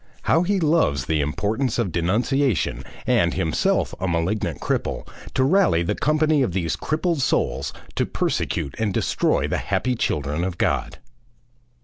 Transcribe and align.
How 0.23 0.41
he 0.41 0.59
loves 0.59 1.05
the 1.05 1.21
importance 1.21 1.77
of 1.77 1.91
denunciation, 1.91 2.83
and, 3.05 3.35
himself 3.35 3.93
a 3.99 4.07
malignant 4.07 4.59
cripple, 4.59 5.07
to 5.35 5.43
rally 5.43 5.83
the 5.83 5.93
company 5.93 6.41
of 6.41 6.53
these 6.53 6.75
crippled 6.75 7.21
souls 7.21 7.71
to 7.93 8.07
persecute 8.07 8.73
and 8.79 8.95
destroy 8.95 9.47
the 9.47 9.59
happy 9.59 9.93
children 9.93 10.43
of 10.43 10.57
God! 10.57 10.97